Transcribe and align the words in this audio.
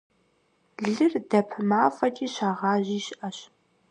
Лыр 0.91 1.13
дэп 1.29 1.49
мафӀэкӀи 1.69 2.27
щагъажьи 2.33 2.99
щыӀэщ. 3.05 3.37